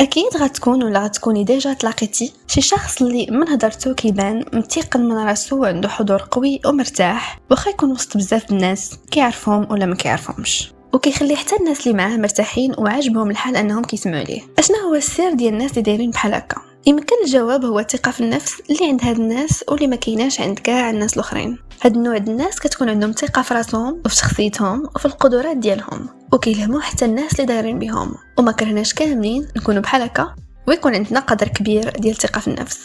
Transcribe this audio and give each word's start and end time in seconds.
أكيد 0.00 0.36
غتكون 0.36 0.84
ولا 0.84 1.04
غتكوني 1.04 1.44
déjà 1.44 1.72
تلاقيتي 1.72 2.32
شي 2.46 2.60
شخص 2.60 3.02
اللي 3.02 3.26
من 3.30 3.48
هضرتو 3.48 3.94
كيبان 3.94 4.44
متيقن 4.52 5.00
من 5.00 5.12
راسو 5.12 5.62
وعنده 5.62 5.88
حضور 5.88 6.28
قوي 6.30 6.60
ومرتاح 6.66 7.38
واخا 7.50 7.70
يكون 7.70 7.90
وسط 7.90 8.16
بزاف 8.16 8.50
الناس 8.50 8.98
كيعرفهم 9.10 9.66
ولا 9.70 9.86
ما 9.86 9.94
كيعرفهمش 9.94 10.72
وكيخلي 10.92 11.36
حتى 11.36 11.56
الناس 11.56 11.86
اللي 11.86 11.98
معاه 11.98 12.16
مرتاحين 12.16 12.72
وعاجبهم 12.78 13.30
الحال 13.30 13.56
أنهم 13.56 13.84
كيسمعوا 13.84 14.24
ليه. 14.24 14.40
اشنا 14.58 14.78
هو 14.78 14.94
السر 14.94 15.32
ديال 15.32 15.52
الناس 15.52 15.70
اللي 15.70 15.82
دايرين 15.82 16.10
بحال 16.10 16.34
هكا؟ 16.34 16.56
يمكن 16.86 17.16
الجواب 17.24 17.64
هو 17.64 17.78
الثقه 17.78 18.10
في 18.10 18.20
النفس 18.20 18.60
اللي 18.70 18.86
عند 18.88 19.04
هاد 19.04 19.18
الناس 19.18 19.64
واللي 19.68 19.86
ما 19.86 19.96
كايناش 19.96 20.40
عند 20.40 20.58
كاع 20.58 20.90
الناس 20.90 21.14
الأخرين. 21.14 21.58
هاد 21.82 21.96
النوع 21.96 22.18
د 22.18 22.28
الناس 22.28 22.60
كتكون 22.60 22.88
عندهم 22.88 23.12
ثقة 23.12 23.42
في 23.42 23.54
راسهم 23.54 24.02
وفي 24.04 24.16
شخصيتهم 24.16 24.88
وفي 24.94 25.06
القدرات 25.06 25.56
ديالهم 25.56 26.08
وكيلهموا 26.32 26.80
حتى 26.80 27.04
الناس 27.04 27.32
اللي 27.32 27.46
دايرين 27.46 27.78
بهم 27.78 28.14
وما 28.38 28.52
كرهناش 28.52 28.94
كاملين 28.94 29.48
نكونوا 29.56 29.82
بحال 29.82 30.02
هكا 30.02 30.34
ويكون 30.68 30.94
عندنا 30.94 31.20
قدر 31.20 31.48
كبير 31.48 31.90
ديال 31.90 32.14
الثقه 32.14 32.40
في 32.40 32.48
النفس. 32.48 32.78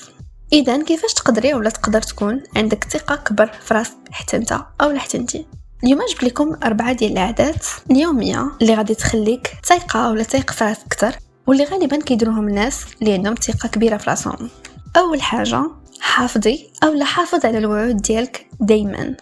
اذا 0.54 0.84
كيفاش 0.84 1.14
تقدري 1.14 1.54
ولا 1.54 1.70
تقدر 1.70 2.02
تكون 2.02 2.44
عندك 2.56 2.84
ثقة 2.84 3.16
كبر 3.16 3.52
في 3.62 3.74
راسك 3.74 3.98
حتى 4.12 4.38
أنت 4.38 4.52
أو 4.82 4.98
حتى 4.98 5.18
انت؟ 5.18 5.36
اليوم 5.84 6.00
جبت 6.12 6.24
لكم 6.24 6.56
أربعة 6.64 6.94
ديال 6.94 7.12
العادات 7.12 7.66
اليومية 7.92 8.52
اللي 8.62 8.76
غادي 8.76 8.96
تخليك 8.96 9.52
تايقة 9.68 10.10
ولا 10.10 10.24
تايق 10.24 10.52
في 10.52 10.64
راسك 10.64 10.86
أكثر 10.86 11.16
واللي 11.48 11.64
غالبا 11.64 11.98
كيديروهم 11.98 12.48
الناس 12.48 12.86
اللي 13.02 13.14
عندهم 13.14 13.36
ثقة 13.36 13.70
كبيرة 13.70 13.98
في 13.98 14.10
راسهم. 14.10 14.50
أول 14.98 15.22
حاجة 15.22 15.81
حافظي 16.02 16.70
أو 16.84 16.94
لا 16.94 17.06
حافظ 17.06 17.46
على 17.46 17.58
الوعود 17.58 17.98
ديالك 17.98 18.48
دايما. 18.60 19.16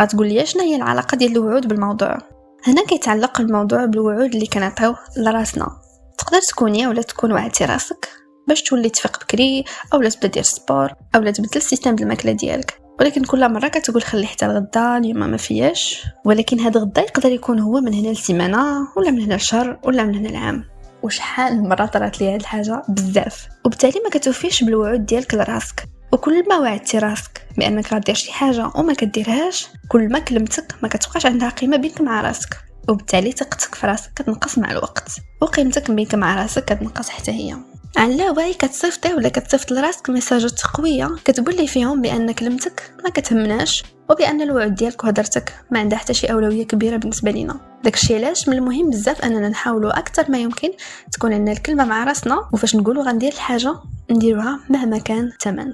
غتقول 0.00 0.28
لي 0.28 0.46
شنو 0.46 0.62
هي 0.62 0.76
العلاقة 0.76 1.16
ديال 1.16 1.32
الوعود 1.32 1.68
بالموضوع؟ 1.68 2.18
هنا 2.66 2.84
كيتعلق 2.84 3.40
الموضوع 3.40 3.84
بالوعود 3.84 4.34
اللي 4.34 4.46
كنعطيو 4.46 4.94
لراسنا. 5.16 5.68
تقدر 6.18 6.40
تكوني 6.40 6.86
ولا 6.86 7.02
تكون 7.02 7.32
وعدتي 7.32 7.64
راسك 7.64 8.08
باش 8.48 8.62
تولي 8.62 8.88
تفيق 8.88 9.20
بكري 9.20 9.64
اولا 9.94 10.08
تبدا 10.08 10.28
دير 10.28 10.42
sport 10.42 10.92
اولا 11.14 11.30
تبدل 11.30 11.60
ديال 11.84 12.02
الماكلة 12.02 12.32
ديالك. 12.32 12.82
ولكن 13.00 13.24
كل 13.24 13.52
مرة 13.52 13.68
كتقول 13.68 14.02
خلي 14.02 14.26
حتى 14.26 14.46
الغدا 14.46 14.96
اليوم 14.96 15.18
ما 15.18 15.36
فياش. 15.36 16.04
ولكن 16.24 16.60
هذا 16.60 16.78
الغدا 16.78 17.02
يقدر 17.02 17.32
يكون 17.32 17.58
هو 17.58 17.80
من 17.80 17.94
هنا 17.94 18.08
لسيمانة 18.08 18.88
ولا 18.96 19.10
من 19.10 19.22
هنا 19.22 19.34
لشهر 19.34 19.80
ولا 19.84 20.04
من 20.04 20.14
هنا 20.14 20.28
لعام. 20.28 20.64
وشحال 21.02 21.62
من 21.62 21.68
مره 21.68 21.86
طرات 21.86 22.20
لي 22.20 22.34
هاد 22.34 22.40
الحاجة؟ 22.40 22.82
بزاف. 22.88 23.48
وبالتالي 23.64 24.00
ما 24.04 24.10
كتوفيش 24.10 24.64
بالوعود 24.64 25.06
ديالك 25.06 25.34
لراسك. 25.34 25.88
وكل 26.12 26.48
ما 26.48 26.58
وعدتي 26.58 26.98
راسك 26.98 27.46
بأنك 27.58 27.92
غدير 27.92 28.14
شي 28.14 28.32
حاجة 28.32 28.70
وما 28.74 28.94
كديرهاش 28.94 29.68
كل 29.88 30.08
ما 30.08 30.18
كلمتك 30.18 30.74
ما 30.82 30.88
كتبقاش 30.88 31.26
عندها 31.26 31.48
قيمة 31.48 31.76
بينك 31.76 32.00
مع 32.00 32.20
راسك. 32.20 32.56
وبالتالي 32.88 33.32
ثقتك 33.32 33.74
في 33.74 33.86
راسك 33.86 34.10
كتنقص 34.16 34.58
مع 34.58 34.70
الوقت 34.70 35.10
وقيمتك 35.42 35.90
بينك 35.90 36.14
مع 36.14 36.42
راسك 36.42 36.64
كتنقص 36.64 37.08
حتى 37.08 37.30
هي. 37.30 37.56
عن 37.96 38.10
لا 38.10 38.30
واعي 38.30 38.54
كتصيفطي 38.54 39.14
ولا 39.14 39.28
كتصيفط 39.28 39.72
لراسك 39.72 40.10
ميساجات 40.10 40.62
قوية 40.62 41.16
كتقول 41.24 41.56
لي 41.56 41.66
فيهم 41.66 42.02
بأن 42.02 42.32
كلمتك 42.32 42.92
ما 43.04 43.10
كتهمناش 43.10 43.84
وبأن 44.10 44.40
الوعد 44.42 44.74
ديالك 44.74 45.04
وهضرتك 45.04 45.54
ما 45.70 45.78
عندها 45.78 45.98
حتى 45.98 46.14
شي 46.14 46.26
أولوية 46.26 46.66
كبيرة 46.66 46.96
بالنسبة 46.96 47.30
لينا. 47.30 47.60
داكشي 47.84 48.16
علاش؟ 48.16 48.48
من 48.48 48.56
المهم 48.56 48.90
بزاف 48.90 49.24
أننا 49.24 49.48
نحاولوا 49.48 49.98
أكثر 49.98 50.30
ما 50.30 50.38
يمكن 50.38 50.70
تكون 51.12 51.32
عندنا 51.32 51.52
الكلمة 51.52 51.84
مع 51.84 52.04
راسنا 52.04 52.48
وفاش 52.52 52.76
نقولوا 52.76 53.04
غندير 53.04 53.32
الحاجة 53.32 53.74
نديروها 54.10 54.60
مهما 54.68 54.98
كان 54.98 55.24
الثمن. 55.24 55.72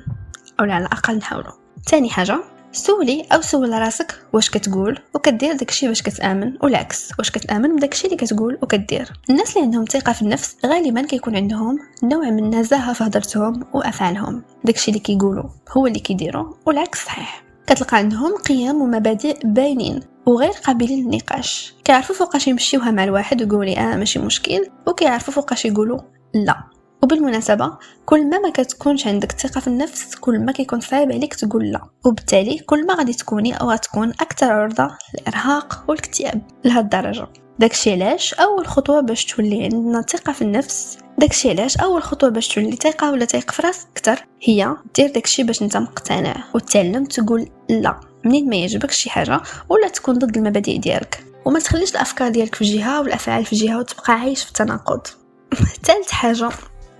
أو 0.60 0.64
على 0.64 0.86
الاقل 0.86 1.16
نحاولوا 1.16 1.52
ثاني 1.88 2.10
حاجة 2.10 2.38
سولي 2.72 3.26
أو 3.32 3.40
سول 3.40 3.72
راسك 3.72 4.22
واش 4.32 4.50
كتقول 4.50 4.98
وكدير 5.14 5.56
داكشي 5.56 5.88
باش 5.88 6.02
كتآمن 6.02 6.52
والعكس 6.62 7.10
واش 7.18 7.30
كتآمن 7.30 7.76
بداكشي 7.76 8.04
اللي 8.06 8.16
كتقول 8.16 8.58
وكدير. 8.62 9.12
الناس 9.30 9.50
اللي 9.56 9.64
عندهم 9.66 9.84
ثقة 9.84 10.12
في 10.12 10.22
النفس 10.22 10.56
غالبا 10.66 11.02
كيكون 11.02 11.36
عندهم 11.36 11.78
نوع 12.02 12.30
من 12.30 12.44
النزاهه 12.44 12.92
في 12.92 13.04
هضرتهم 13.04 13.64
وأفعالهم. 13.74 14.42
داكشي 14.64 14.90
اللي 14.90 15.00
كيقولوا 15.00 15.44
هو 15.70 15.86
اللي 15.86 15.98
كيديروا 15.98 16.54
والعكس 16.66 17.04
صحيح. 17.04 17.44
كتلقى 17.66 17.96
عندهم 17.96 18.36
قيم 18.36 18.82
ومبادئ 18.82 19.38
باينين 19.44 20.00
وغير 20.26 20.50
قابلين 20.50 21.04
للنقاش. 21.04 21.74
كيعرفوا 21.84 22.14
فوقاش 22.14 22.48
يمشيوها 22.48 22.90
مع 22.90 23.04
الواحد 23.04 23.42
ويقولوا 23.42 23.78
آه 23.78 23.96
ماشي 23.96 24.18
مشكل 24.18 24.66
وكيعرفوا 24.86 25.34
فوقاش 25.34 25.64
يقولوا 25.64 26.00
لا. 26.34 26.77
وبالمناسبة 27.02 27.78
كل 28.06 28.30
ما 28.30 28.38
ما 28.38 28.50
كتكونش 28.50 29.06
عندك 29.06 29.32
ثقة 29.32 29.60
في 29.60 29.66
النفس 29.66 30.14
كل 30.14 30.38
ما 30.38 30.52
كيكون 30.52 30.80
صعيب 30.80 31.12
عليك 31.12 31.34
تقول 31.34 31.70
لا. 31.70 31.80
وبالتالي 32.06 32.58
كل 32.58 32.86
ما 32.86 32.94
غادي 32.94 33.12
تكوني 33.12 33.60
أو 33.60 33.70
غتكون 33.70 34.10
أكثر 34.10 34.52
عرضة 34.52 34.90
للإرهاق 35.14 35.84
والاكتئاب 35.88 36.42
لهاد 36.64 36.84
الدرجة 36.84 37.26
داكشي 37.58 37.92
علاش؟ 37.92 38.34
أول 38.34 38.66
خطوة 38.66 39.00
باش 39.00 39.24
تولي 39.24 39.64
عندنا 39.64 40.02
ثقة 40.02 40.32
في 40.32 40.42
النفس. 40.42 40.98
داكشي 41.18 41.50
علاش؟ 41.50 41.76
أول 41.76 42.02
خطوة 42.02 42.30
باش 42.30 42.48
تولي 42.48 42.76
ثقة 42.76 43.12
ولا 43.12 43.24
تايق 43.24 43.50
في 43.50 43.62
راسك 43.62 43.86
أكثر 43.96 44.24
هي 44.42 44.76
دير 44.94 45.10
داكشي 45.10 45.42
باش 45.42 45.62
أنت 45.62 45.76
مقتنع 45.76 46.44
وتعلم 46.54 47.04
تقول 47.04 47.48
لا. 47.68 48.00
منين 48.24 48.48
ما 48.48 48.56
يعجبك 48.56 48.90
شي 48.90 49.10
حاجة 49.10 49.40
ولا 49.68 49.88
تكون 49.88 50.14
ضد 50.14 50.36
المبادئ 50.36 50.78
ديالك. 50.78 51.24
وما 51.44 51.58
تخليش 51.58 51.90
الأفكار 51.90 52.28
ديالك 52.28 52.54
في 52.54 52.64
جهة 52.64 53.00
والأفعال 53.00 53.44
في 53.44 53.56
جهة 53.56 53.78
وتبقى 53.78 54.12
عايش 54.12 54.42
في 54.42 54.48
التناقض. 54.48 55.06
ثالث 55.86 56.10
حاجة 56.10 56.50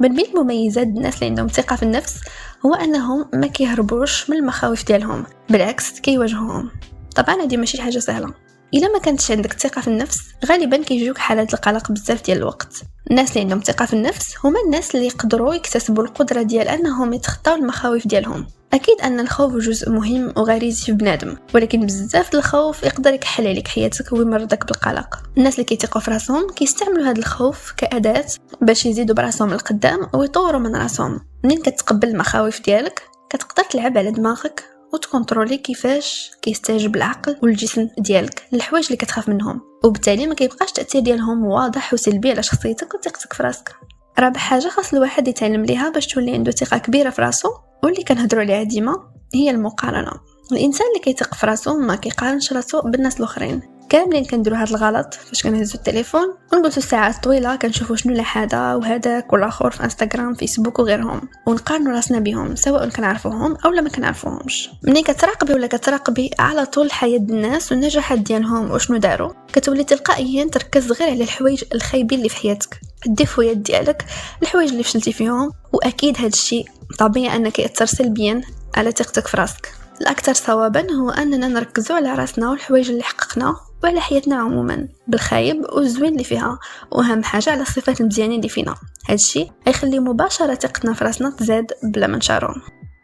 من 0.01 0.15
بين 0.15 0.27
مميزات 0.37 0.87
الناس 0.87 1.15
اللي 1.15 1.27
عندهم 1.27 1.49
ثقة 1.49 1.77
في 1.77 1.83
النفس 1.83 2.21
هو 2.67 2.75
أنهم 2.75 3.31
ما 3.35 3.47
كيهربوش 3.47 4.31
من 4.31 4.37
المخاوف 4.37 4.87
ديالهم 4.87 5.25
بالعكس 5.51 6.01
كيواجهوهم. 6.01 6.71
طبعا 7.17 7.43
هذه 7.43 7.57
ماشي 7.57 7.83
حاجة 7.83 7.99
سهلة. 7.99 8.35
إلا 8.75 8.89
ما 8.89 8.99
كانتش 8.99 9.31
عندك 9.31 9.53
ثقة 9.53 9.81
في 9.81 9.89
النفس 9.89 10.21
غالبا 10.47 10.77
كيجيوك 10.77 11.19
حالات 11.19 11.55
القلق 11.55 11.93
بزاف 11.93 12.25
ديال 12.25 12.39
الوقت. 12.39 12.83
الناس 13.11 13.31
اللي 13.31 13.41
عندهم 13.41 13.61
ثقة 13.61 13.87
في 13.87 13.93
النفس 13.93 14.35
هما 14.45 14.61
الناس 14.67 14.95
اللي 14.95 15.07
يقدروا 15.07 15.55
يكتسبوا 15.55 16.05
القدرة 16.05 16.43
ديال 16.43 16.69
أنهم 16.69 17.13
يتخطاو 17.13 17.55
المخاوف 17.55 18.07
ديالهم. 18.07 18.47
أكيد 18.73 19.01
أن 19.01 19.21
الخوف 19.21 19.53
جزء 19.53 19.91
مهم 19.91 20.33
وغريزي 20.37 20.85
في 20.85 20.93
بنادم 20.93 21.37
ولكن 21.55 21.87
بزاف 21.87 22.35
الخوف 22.35 22.83
يقدر 22.83 23.15
يكحل 23.15 23.47
عليك 23.47 23.69
حياتك 23.69 24.13
ويمرضك 24.13 24.67
بالقلق. 24.67 25.23
الناس 25.39 25.55
اللي 25.55 25.65
كيثقوا 25.65 26.01
في 26.01 26.11
راسهم 26.11 26.51
كيستعملوا 26.51 27.07
هذا 27.07 27.19
الخوف 27.19 27.73
كأداة 27.77 28.27
باش 28.61 28.87
يزيدوا 28.87 29.15
براسهم 29.15 29.53
القدام 29.53 30.09
ويطوروا 30.15 30.61
من 30.61 30.77
راسهم. 30.77 31.21
منين 31.45 31.63
كتقبل 31.63 32.09
المخاوف 32.09 32.61
ديالك؟ 32.61 33.03
كتقدر 33.31 33.65
تلعب 33.65 33.99
على 33.99 34.11
دماغك 34.11 34.78
وتكونترولي 34.93 35.57
كيفاش 35.57 36.31
كيستجيب 36.43 36.97
العقل 36.97 37.37
والجسم 37.43 37.89
ديالك 37.99 38.47
للحوايج 38.53 38.85
اللي 38.85 38.97
كتخاف 38.97 39.29
منهم. 39.29 39.61
وبالتالي 39.85 40.27
ما 40.27 40.35
كيبقاش 40.35 40.69
التأثير 40.69 41.01
ديالهم 41.01 41.45
واضح 41.47 41.95
وسلبي 41.95 42.31
على 42.31 42.43
شخصيتك 42.43 42.95
وثقتك 42.95 43.33
في 43.33 43.43
راسك. 43.43 43.75
رابع 44.19 44.41
حاجة 44.41 44.69
خاص 44.69 44.95
الواحد 44.95 45.29
يتعلم 45.29 45.65
ليها 45.65 45.91
باش 45.91 46.07
تولي 46.07 46.35
عنده 46.35 46.51
ثقة 46.51 46.79
كبيرة 46.79 47.11
في 47.11 47.23
راسو 47.23 47.49
واللي 47.83 48.03
كنهضروا 48.03 48.43
عليها 48.43 48.63
ديما 48.63 48.95
هي 49.35 49.51
المقارنة. 49.51 50.13
الإنسان 50.53 50.87
اللي 50.89 51.01
كيثق 51.01 51.35
في 51.35 51.47
راسو 51.47 51.77
ما 51.77 51.97
كيقارنش 51.97 52.53
راسو 52.53 52.81
بالناس 52.81 53.17
الأخرين. 53.17 53.78
كاملين 53.89 54.25
كنديروا 54.25 54.59
هذا 54.59 54.71
الغلط 54.71 55.15
فاش 55.15 55.43
كنهزو 55.43 55.75
التليفون 55.75 56.35
ونجلسوا 56.53 56.83
ساعات 56.83 57.25
طويلة 57.25 57.57
كنشوفوا 57.57 57.97
شنو 57.97 58.15
لهذا 58.15 58.75
وهذاك 58.75 59.33
والاخر 59.33 59.71
في 59.71 59.85
إنستغرام 59.85 60.35
فيسبوك 60.35 60.79
وغيرهم 60.79 61.21
ونقارنوا 61.47 61.93
راسنا 61.93 62.19
بهم 62.19 62.57
سواء 62.57 62.89
كنعرفوهم 62.89 63.57
أو 63.65 63.71
لا 63.71 63.81
ما 63.81 63.89
كنعرفوهمش 63.89 64.71
ملي 64.83 65.03
كتراقبي 65.03 65.55
ولا 65.55 65.67
كتراقبي 65.67 66.31
على 66.39 66.67
طول 66.67 66.93
حياه 66.93 67.19
الناس 67.19 67.73
والنجاحات 67.73 68.19
ديالهم 68.19 68.71
وشنو 68.71 68.97
داروا 68.97 69.33
كتولي 69.53 69.85
تلقائيا 69.85 70.45
تركز 70.45 70.93
غير 70.93 71.11
على 71.11 71.25
الحوايج 71.25 71.65
الخايبين 71.75 72.19
اللي 72.19 72.29
في 72.29 72.37
حياتك. 72.37 72.81
الديفويات 73.07 73.57
ديالك 73.57 74.05
الحوايج 74.43 74.71
اللي 74.71 74.83
فشلتي 74.83 75.13
فيهم 75.13 75.51
وأكيد 75.73 76.17
هذا 76.19 76.27
الشيء 76.27 76.65
طبيعي 76.99 77.37
أنك 77.37 77.59
يأثر 77.59 77.87
سلبيا 77.87 78.41
على 78.77 78.91
ثقتك 78.91 79.27
في 79.27 79.37
راسك. 79.37 79.73
الأكثر 80.01 80.33
صوابا 80.33 80.93
هو 80.93 81.11
أننا 81.11 81.49
نركزوا 81.49 81.97
على 81.97 82.15
راسنا 82.15 82.51
والحوايج 82.51 82.91
اللي 82.91 83.03
حققنا 83.03 83.57
وعلى 83.85 84.01
حياتنا 84.01 84.37
عموما. 84.37 84.89
بالخايب 85.09 85.65
والزوين 85.73 86.13
اللي 86.13 86.25
فيها. 86.25 86.59
وأهم 86.93 87.23
حاجة 87.23 87.51
على 87.51 87.63
الصفات 87.63 88.01
المزيانين 88.01 88.39
اللي 88.39 88.49
فينا. 88.49 88.75
هادشي 89.09 89.47
غيخلي 89.67 89.99
مباشرة 89.99 90.55
ثقتنا 90.55 90.93
في 90.93 91.05
راسنا 91.05 91.31
تزاد 91.31 91.73
بلا 91.83 92.07
ما 92.07 92.17
نشعروا 92.17 92.55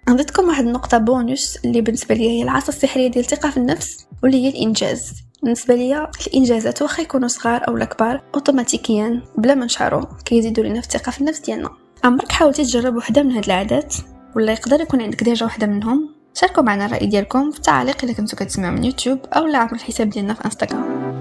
عندكم 0.09 0.49
واحد 0.49 0.65
النقطة 0.65 0.99
bonus 0.99 1.65
اللي 1.65 1.81
بالنسبة 1.81 2.15
لي 2.15 2.31
هي 2.31 2.43
العصا 2.43 2.69
السحرية 2.69 3.09
ديال 3.11 3.25
الثقة 3.25 3.51
في 3.51 3.57
النفس 3.57 4.07
واللي 4.23 4.45
هي 4.45 4.49
الإنجاز. 4.49 5.13
بالنسبة 5.43 5.75
لي 5.75 6.11
الإنجازات 6.27 6.83
واخا 6.83 7.03
يكونوا 7.03 7.29
صغار 7.29 7.69
أو 7.69 7.79
كبار 7.87 8.23
أوتوماتيكيا 8.35 9.23
بلا 9.39 9.55
ما 9.55 9.65
نشعروا 9.65 10.05
كيزيدوا 10.25 10.65
لنا 10.65 10.81
في 10.81 10.87
الثقة 10.87 11.11
في 11.11 11.21
النفس 11.21 11.41
ديالنا. 11.41 11.71
عمرك 12.05 12.33
حاولتي 12.33 12.65
تجرب 12.65 12.97
وحدة 12.97 13.23
من 13.23 13.33
هاد 13.33 13.45
العادات 13.45 13.95
ولا 14.37 14.53
يقدر 14.53 14.81
يكون 14.81 15.03
عندك 15.03 15.25
déjà 15.25 15.47
وحدة 15.47 15.67
منهم؟ 15.67 16.14
شاركوا 16.37 16.63
معنا 16.63 16.87
الرأي 16.87 17.07
ديالكم 17.07 17.51
في 17.51 17.57
التعليق 17.57 18.05
إذا 18.05 18.13
كنتو 18.13 18.37
كتسمعوا 18.37 18.73
من 18.73 18.85
يوتيوب 18.85 19.19
أو 19.33 19.47
عبر 19.59 19.73
الحساب 19.73 20.11
ديالنا 20.11 20.35
في 20.35 20.45
إنستغرام. 20.45 21.15